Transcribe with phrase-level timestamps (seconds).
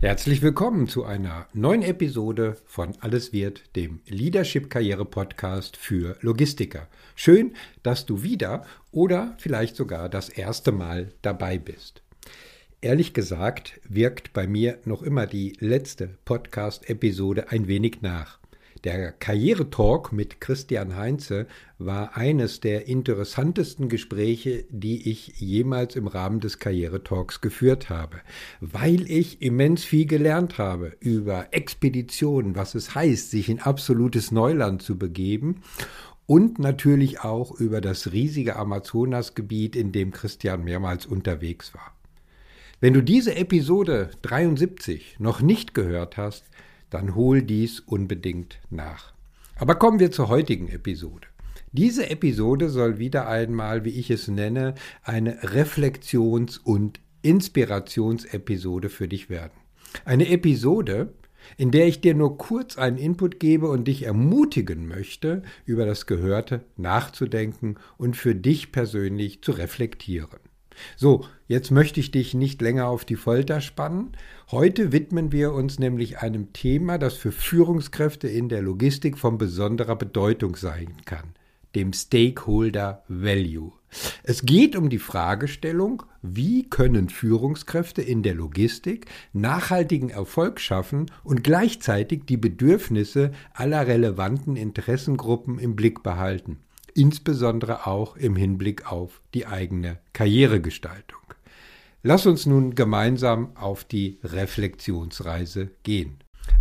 [0.00, 6.86] Herzlich willkommen zu einer neuen Episode von Alles wird, dem Leadership Karriere Podcast für Logistiker.
[7.16, 12.02] Schön, dass du wieder oder vielleicht sogar das erste Mal dabei bist.
[12.80, 18.38] Ehrlich gesagt wirkt bei mir noch immer die letzte Podcast-Episode ein wenig nach.
[18.84, 21.46] Der Karrieretalk mit Christian Heinze
[21.78, 28.18] war eines der interessantesten Gespräche, die ich jemals im Rahmen des Karrieretalks geführt habe,
[28.60, 34.82] weil ich immens viel gelernt habe über Expeditionen, was es heißt, sich in absolutes Neuland
[34.82, 35.62] zu begeben
[36.26, 41.94] und natürlich auch über das riesige Amazonasgebiet, in dem Christian mehrmals unterwegs war.
[42.80, 46.44] Wenn du diese Episode 73 noch nicht gehört hast,
[46.90, 49.12] dann hol dies unbedingt nach.
[49.56, 51.26] Aber kommen wir zur heutigen Episode.
[51.72, 59.28] Diese Episode soll wieder einmal, wie ich es nenne, eine Reflexions- und Inspirationsepisode für dich
[59.28, 59.58] werden.
[60.04, 61.12] Eine Episode,
[61.56, 66.06] in der ich dir nur kurz einen Input gebe und dich ermutigen möchte, über das
[66.06, 70.40] Gehörte nachzudenken und für dich persönlich zu reflektieren.
[70.96, 74.12] So, jetzt möchte ich dich nicht länger auf die Folter spannen.
[74.50, 79.96] Heute widmen wir uns nämlich einem Thema, das für Führungskräfte in der Logistik von besonderer
[79.96, 81.34] Bedeutung sein kann,
[81.74, 83.72] dem Stakeholder Value.
[84.22, 91.42] Es geht um die Fragestellung, wie können Führungskräfte in der Logistik nachhaltigen Erfolg schaffen und
[91.42, 96.58] gleichzeitig die Bedürfnisse aller relevanten Interessengruppen im Blick behalten
[96.98, 101.20] insbesondere auch im Hinblick auf die eigene Karrieregestaltung.
[102.02, 106.18] Lass uns nun gemeinsam auf die Reflexionsreise gehen.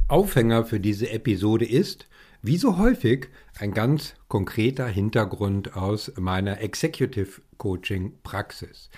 [0.07, 2.07] Aufhänger für diese Episode ist,
[2.41, 8.89] wie so häufig, ein ganz konkreter Hintergrund aus meiner Executive Coaching Praxis.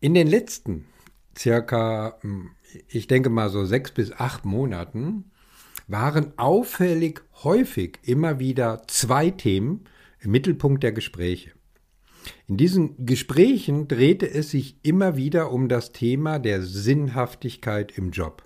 [0.00, 0.86] In den letzten
[1.38, 2.50] circa, hm,
[2.88, 5.30] ich denke mal so sechs bis acht Monaten,
[5.86, 9.84] waren auffällig häufig immer wieder zwei Themen,
[10.22, 11.52] im Mittelpunkt der Gespräche.
[12.46, 18.44] In diesen Gesprächen drehte es sich immer wieder um das Thema der Sinnhaftigkeit im Job.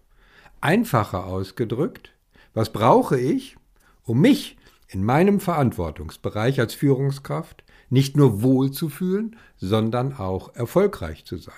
[0.60, 2.14] Einfacher ausgedrückt,
[2.54, 3.56] was brauche ich,
[4.02, 4.56] um mich
[4.88, 11.54] in meinem Verantwortungsbereich als Führungskraft nicht nur wohlzufühlen, sondern auch erfolgreich zu sein?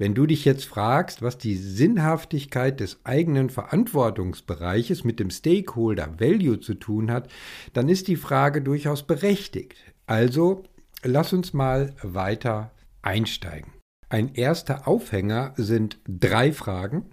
[0.00, 6.58] Wenn du dich jetzt fragst, was die Sinnhaftigkeit des eigenen Verantwortungsbereiches mit dem Stakeholder Value
[6.58, 7.30] zu tun hat,
[7.74, 9.76] dann ist die Frage durchaus berechtigt.
[10.06, 10.62] Also
[11.02, 12.70] lass uns mal weiter
[13.02, 13.74] einsteigen.
[14.08, 17.10] Ein erster Aufhänger sind drei Fragen,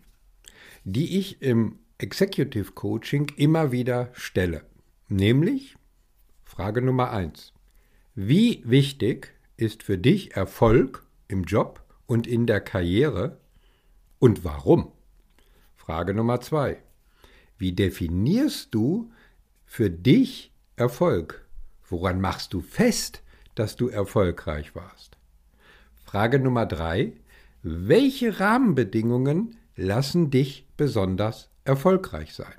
[0.86, 4.62] die ich im Executive Coaching immer wieder stelle.
[5.10, 5.76] Nämlich
[6.46, 7.52] Frage Nummer eins:
[8.16, 13.38] Wie wichtig ist für dich Erfolg im Job und in der Karriere?
[14.18, 14.92] Und warum?
[15.76, 16.82] Frage Nummer zwei.
[17.58, 19.12] Wie definierst du
[19.66, 21.46] für dich Erfolg?
[21.88, 23.22] Woran machst du fest,
[23.56, 25.18] dass du erfolgreich warst?
[26.04, 27.14] Frage Nummer drei.
[27.62, 32.54] Welche Rahmenbedingungen lassen dich besonders erfolgreich sein?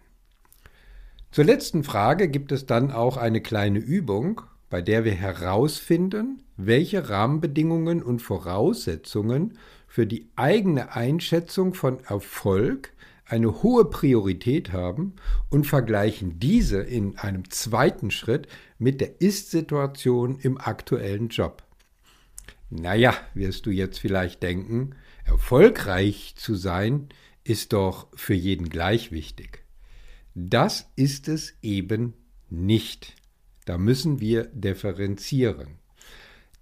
[1.30, 7.08] Zur letzten Frage gibt es dann auch eine kleine Übung, bei der wir herausfinden, welche
[7.08, 12.92] Rahmenbedingungen und Voraussetzungen für die eigene Einschätzung von Erfolg
[13.24, 15.14] eine hohe Priorität haben
[15.50, 21.62] und vergleichen diese in einem zweiten Schritt mit der Ist-Situation im aktuellen Job.
[22.70, 27.08] Naja, wirst du jetzt vielleicht denken, erfolgreich zu sein
[27.44, 29.64] ist doch für jeden gleich wichtig.
[30.34, 32.14] Das ist es eben
[32.50, 33.14] nicht.
[33.68, 35.76] Da müssen wir differenzieren.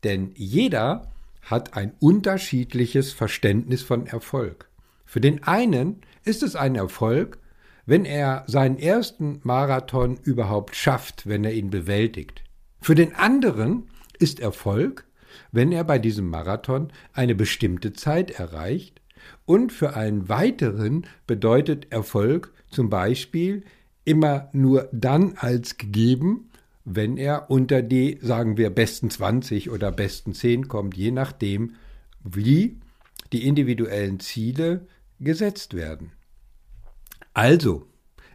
[0.03, 4.69] Denn jeder hat ein unterschiedliches Verständnis von Erfolg.
[5.05, 7.39] Für den einen ist es ein Erfolg,
[7.84, 12.43] wenn er seinen ersten Marathon überhaupt schafft, wenn er ihn bewältigt.
[12.81, 13.84] Für den anderen
[14.19, 15.06] ist Erfolg,
[15.53, 19.00] wenn er bei diesem Marathon eine bestimmte Zeit erreicht.
[19.45, 23.63] Und für einen weiteren bedeutet Erfolg zum Beispiel
[24.04, 26.51] immer nur dann als gegeben,
[26.86, 31.74] wenn er unter die, sagen wir, besten 20 oder besten 10 kommt, je nachdem,
[32.22, 32.78] wie
[33.33, 34.86] die individuellen Ziele
[35.18, 36.12] gesetzt werden.
[37.34, 37.88] Also,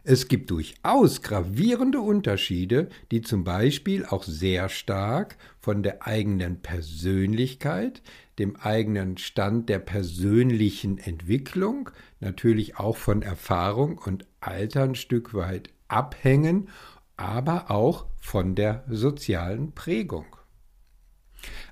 [0.04, 8.02] es gibt durchaus gravierende Unterschiede, die zum Beispiel auch sehr stark von der eigenen Persönlichkeit,
[8.38, 11.88] dem eigenen Stand der persönlichen Entwicklung,
[12.20, 16.68] natürlich auch von Erfahrung und Alter ein Stück weit abhängen
[17.16, 20.26] aber auch von der sozialen Prägung.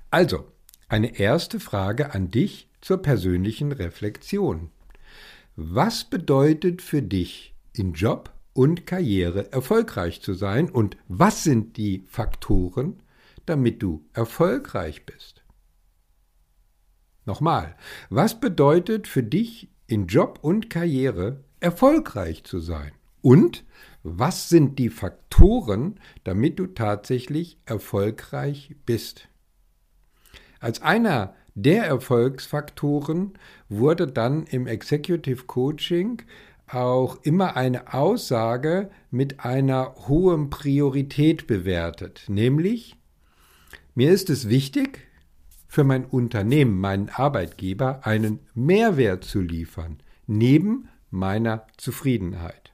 [0.09, 0.51] Also,
[0.89, 4.71] eine erste Frage an dich zur persönlichen Reflexion.
[5.55, 12.03] was bedeutet für dich in Job und Karriere erfolgreich zu sein und was sind die
[12.07, 13.01] Faktoren,
[13.45, 15.43] damit du erfolgreich bist?
[17.25, 17.75] Nochmal,
[18.09, 22.91] was bedeutet für dich in Job und Karriere erfolgreich zu sein?
[23.21, 23.63] Und
[24.03, 29.29] was sind die Faktoren, damit du tatsächlich erfolgreich bist?
[30.59, 33.33] Als einer der Erfolgsfaktoren
[33.69, 36.21] wurde dann im Executive Coaching
[36.67, 42.95] auch immer eine Aussage mit einer hohen Priorität bewertet, nämlich
[43.93, 45.07] mir ist es wichtig,
[45.67, 52.70] für mein Unternehmen, meinen Arbeitgeber einen Mehrwert zu liefern, neben meiner Zufriedenheit.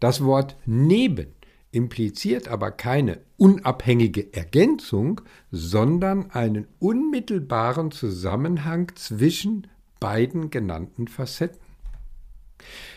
[0.00, 1.28] Das Wort neben
[1.70, 5.20] impliziert aber keine unabhängige Ergänzung,
[5.50, 9.66] sondern einen unmittelbaren Zusammenhang zwischen
[9.98, 11.60] beiden genannten Facetten.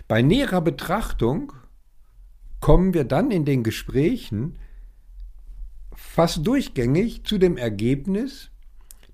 [0.08, 1.54] Bei näherer Betrachtung
[2.60, 4.58] kommen wir dann in den Gesprächen
[5.96, 8.52] fast durchgängig zu dem Ergebnis,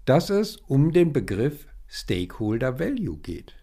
[0.06, 3.56] dass es um den Begriff Stakeholder Value geht.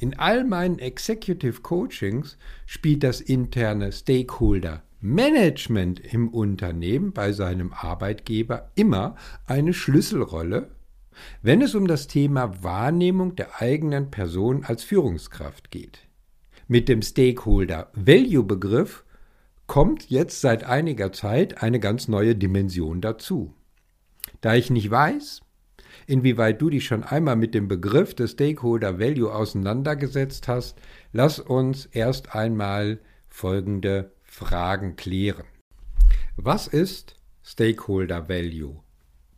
[0.00, 8.70] In all meinen Executive Coachings spielt das interne Stakeholder Management im Unternehmen bei seinem Arbeitgeber
[8.74, 9.16] immer
[9.46, 10.70] eine Schlüsselrolle,
[11.42, 16.00] wenn es um das Thema Wahrnehmung der eigenen Person als Führungskraft geht.
[16.68, 19.04] Mit dem Stakeholder Value Begriff
[19.66, 23.54] kommt jetzt seit einiger Zeit eine ganz neue Dimension dazu.
[24.40, 25.42] Da ich nicht weiß,
[26.08, 30.78] inwieweit du dich schon einmal mit dem Begriff des Stakeholder Value auseinandergesetzt hast,
[31.12, 35.44] lass uns erst einmal folgende Fragen klären.
[36.36, 38.80] Was ist Stakeholder Value?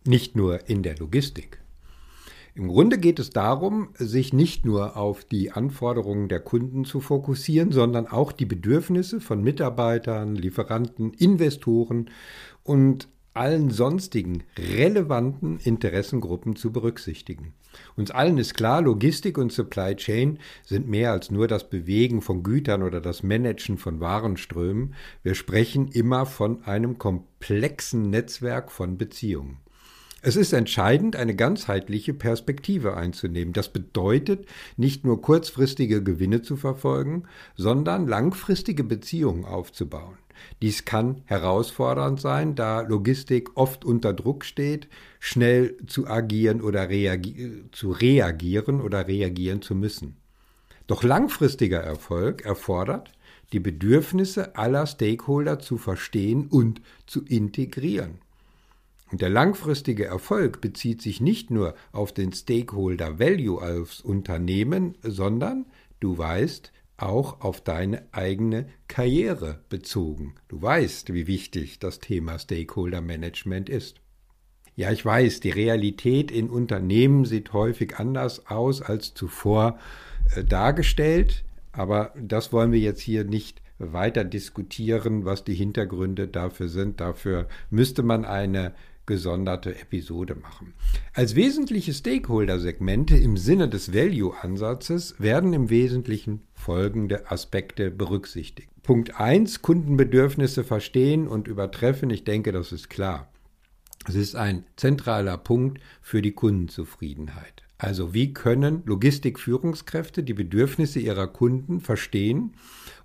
[0.06, 1.60] Nicht nur in der Logistik.
[2.54, 7.72] Im Grunde geht es darum, sich nicht nur auf die Anforderungen der Kunden zu fokussieren,
[7.72, 12.10] sondern auch die Bedürfnisse von Mitarbeitern, Lieferanten, Investoren
[12.62, 13.08] und
[13.40, 17.54] allen sonstigen relevanten Interessengruppen zu berücksichtigen.
[17.96, 22.42] Uns allen ist klar, Logistik und Supply Chain sind mehr als nur das Bewegen von
[22.42, 24.94] Gütern oder das Managen von Warenströmen.
[25.22, 29.56] Wir sprechen immer von einem komplexen Netzwerk von Beziehungen.
[30.20, 33.54] Es ist entscheidend, eine ganzheitliche Perspektive einzunehmen.
[33.54, 34.44] Das bedeutet,
[34.76, 37.22] nicht nur kurzfristige Gewinne zu verfolgen,
[37.56, 40.18] sondern langfristige Beziehungen aufzubauen.
[40.62, 44.88] Dies kann herausfordernd sein, da Logistik oft unter Druck steht,
[45.18, 50.16] schnell zu agieren oder reagi zu reagieren oder reagieren zu müssen.
[50.86, 53.12] Doch langfristiger Erfolg erfordert,
[53.52, 58.18] die Bedürfnisse aller Stakeholder zu verstehen und zu integrieren.
[59.10, 65.66] Und der langfristige Erfolg bezieht sich nicht nur auf den Stakeholder Value als Unternehmen, sondern,
[65.98, 66.72] du weißt,
[67.02, 70.34] auch auf deine eigene Karriere bezogen.
[70.48, 74.00] Du weißt, wie wichtig das Thema Stakeholder Management ist.
[74.76, 79.78] Ja, ich weiß, die Realität in Unternehmen sieht häufig anders aus als zuvor
[80.34, 86.68] äh, dargestellt, aber das wollen wir jetzt hier nicht weiter diskutieren, was die Hintergründe dafür
[86.68, 87.00] sind.
[87.00, 88.74] Dafür müsste man eine
[89.10, 90.72] gesonderte Episode machen.
[91.14, 98.68] Als wesentliche Stakeholder-Segmente im Sinne des Value-Ansatzes werden im Wesentlichen folgende Aspekte berücksichtigt.
[98.84, 102.08] Punkt 1, Kundenbedürfnisse verstehen und übertreffen.
[102.10, 103.32] Ich denke, das ist klar.
[104.06, 107.64] Es ist ein zentraler Punkt für die Kundenzufriedenheit.
[107.78, 112.54] Also wie können Logistikführungskräfte die Bedürfnisse ihrer Kunden verstehen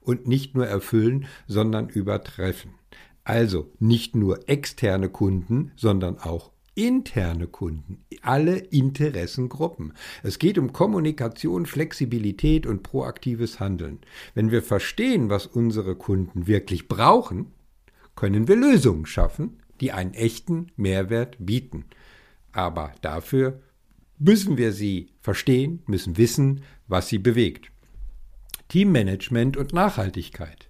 [0.01, 2.75] und nicht nur erfüllen, sondern übertreffen?
[3.25, 9.93] Also nicht nur externe Kunden, sondern auch interne Kunden, alle Interessengruppen.
[10.23, 13.99] Es geht um Kommunikation, Flexibilität und proaktives Handeln.
[14.35, 17.51] Wenn wir verstehen, was unsere Kunden wirklich brauchen,
[18.15, 21.85] können wir Lösungen schaffen, die einen echten Mehrwert bieten.
[22.51, 23.59] Aber dafür
[24.19, 27.71] müssen wir sie verstehen, müssen wissen, was sie bewegt.
[28.69, 30.64] Teammanagement und Nachhaltigkeit.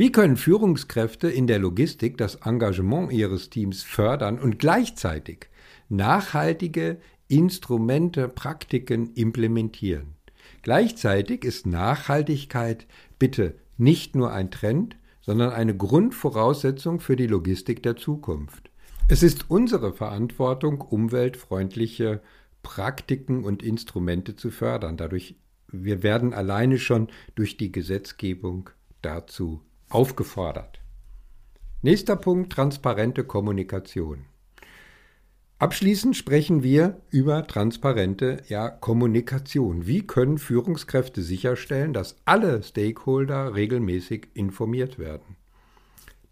[0.00, 5.50] Wie können Führungskräfte in der Logistik das Engagement ihres Teams fördern und gleichzeitig
[5.90, 10.14] nachhaltige Instrumente, Praktiken implementieren?
[10.62, 12.86] Gleichzeitig ist Nachhaltigkeit
[13.18, 18.70] bitte nicht nur ein Trend, sondern eine Grundvoraussetzung für die Logistik der Zukunft.
[19.10, 22.22] Es ist unsere Verantwortung, umweltfreundliche
[22.62, 24.96] Praktiken und Instrumente zu fördern.
[24.96, 25.36] Dadurch
[25.70, 28.70] wir werden alleine schon durch die Gesetzgebung
[29.02, 30.80] dazu aufgefordert.
[31.82, 34.26] Nächster Punkt, transparente Kommunikation.
[35.58, 39.86] Abschließend sprechen wir über transparente ja, Kommunikation.
[39.86, 45.36] Wie können Führungskräfte sicherstellen, dass alle Stakeholder regelmäßig informiert werden?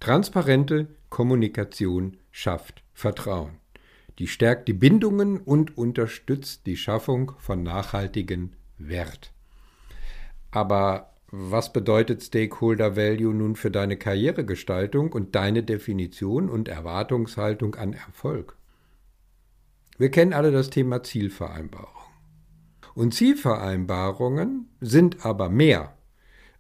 [0.01, 3.59] Transparente Kommunikation schafft Vertrauen.
[4.19, 9.33] Die stärkt die Bindungen und unterstützt die Schaffung von nachhaltigen Wert.
[10.51, 17.93] Aber was bedeutet Stakeholder Value nun für deine Karrieregestaltung und deine Definition und Erwartungshaltung an
[17.93, 18.57] Erfolg?
[19.99, 21.93] Wir kennen alle das Thema Zielvereinbarung.
[22.95, 25.99] Und Zielvereinbarungen sind aber mehr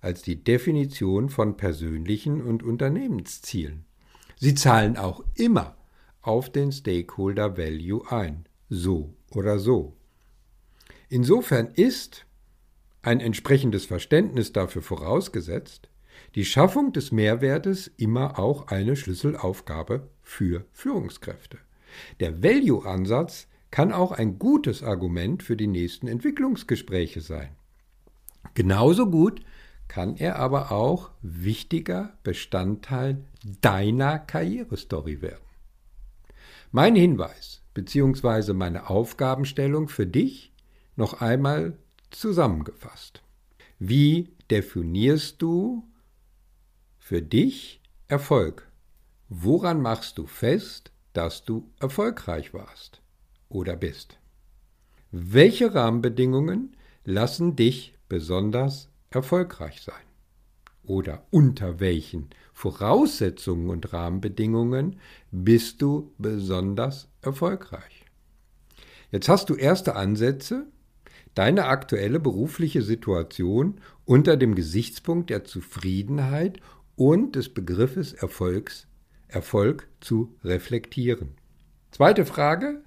[0.00, 3.86] als die Definition von persönlichen und Unternehmenszielen.
[4.36, 5.76] Sie zahlen auch immer
[6.20, 9.96] auf den Stakeholder Value ein, so oder so.
[11.08, 12.26] Insofern ist
[13.02, 15.88] ein entsprechendes Verständnis dafür vorausgesetzt,
[16.34, 21.58] die Schaffung des Mehrwertes immer auch eine Schlüsselaufgabe für Führungskräfte.
[22.20, 27.50] Der Value-Ansatz kann auch ein gutes Argument für die nächsten Entwicklungsgespräche sein.
[28.54, 29.40] Genauso gut
[29.88, 33.24] kann er aber auch wichtiger Bestandteil
[33.62, 35.44] deiner Karrierestory werden.
[36.70, 38.52] Mein Hinweis bzw.
[38.52, 40.52] meine Aufgabenstellung für dich
[40.96, 41.78] noch einmal
[42.10, 43.22] zusammengefasst.
[43.78, 45.88] Wie definierst du
[46.98, 48.70] für dich Erfolg?
[49.28, 53.02] Woran machst du fest, dass du erfolgreich warst
[53.48, 54.18] oder bist.
[55.10, 59.94] Welche Rahmenbedingungen lassen dich besonders erfolgreich sein?
[60.84, 65.00] Oder unter welchen Voraussetzungen und Rahmenbedingungen
[65.32, 68.04] bist du besonders erfolgreich?
[69.10, 70.66] Jetzt hast du erste Ansätze,
[71.38, 76.58] deine aktuelle berufliche Situation unter dem Gesichtspunkt der Zufriedenheit
[76.96, 78.88] und des Begriffes Erfolgs
[79.28, 81.28] Erfolg zu reflektieren.
[81.92, 82.82] Zweite Frage,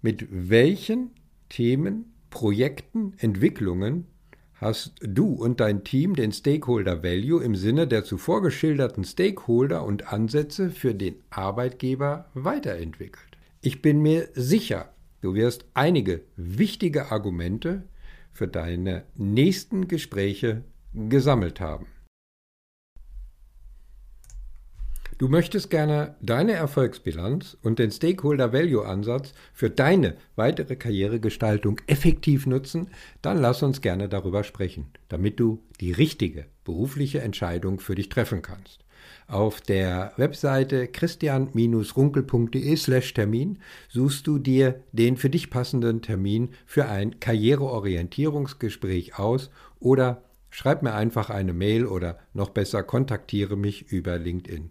[0.00, 1.10] mit welchen
[1.48, 4.06] Themen, Projekten, Entwicklungen
[4.54, 10.12] hast du und dein Team den Stakeholder Value im Sinne der zuvor geschilderten Stakeholder und
[10.12, 13.38] Ansätze für den Arbeitgeber weiterentwickelt?
[13.60, 14.91] Ich bin mir sicher,
[15.22, 17.84] du wirst einige wichtige Argumente
[18.32, 21.86] für deine nächsten Gespräche gesammelt haben.
[25.22, 32.46] Du möchtest gerne deine Erfolgsbilanz und den Stakeholder Value Ansatz für deine weitere Karrieregestaltung effektiv
[32.46, 32.88] nutzen,
[33.20, 38.42] dann lass uns gerne darüber sprechen, damit du die richtige berufliche Entscheidung für dich treffen
[38.42, 38.81] kannst.
[39.32, 43.58] Auf der Webseite christian-runkel.de/termin
[43.88, 49.48] suchst du dir den für dich passenden Termin für ein Karriereorientierungsgespräch aus
[49.80, 54.70] oder schreib mir einfach eine Mail oder noch besser kontaktiere mich über LinkedIn.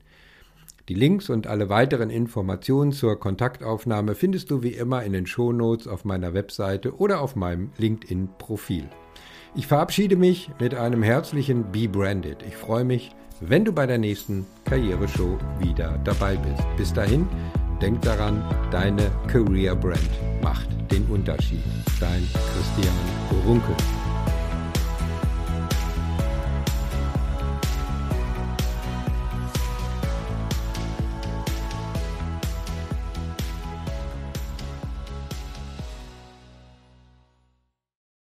[0.89, 5.87] Die Links und alle weiteren Informationen zur Kontaktaufnahme findest du wie immer in den Shownotes
[5.87, 8.87] auf meiner Webseite oder auf meinem LinkedIn-Profil.
[9.55, 12.43] Ich verabschiede mich mit einem herzlichen Be Branded.
[12.47, 13.09] Ich freue mich,
[13.41, 16.63] wenn du bei der nächsten Karriereshow wieder dabei bist.
[16.77, 17.27] Bis dahin,
[17.81, 20.09] denk daran, deine Career Brand
[20.41, 21.63] macht den Unterschied.
[21.99, 22.95] Dein Christian
[23.45, 23.75] Runkel.